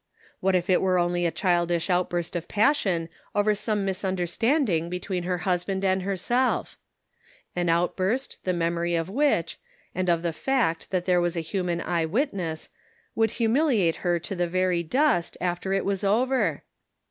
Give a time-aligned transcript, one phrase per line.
[0.39, 5.37] What if it were only a childish outburst of passion over some misunderstanding between her
[5.45, 6.75] husband and herself?
[7.55, 8.39] An outburst,.
[8.43, 9.59] the memory of which,
[9.93, 12.69] and of the fact that there was a human eye witness,
[13.13, 14.19] would humiliate An Open Door.
[14.21, 16.63] 295 her to the very dust, after it was over?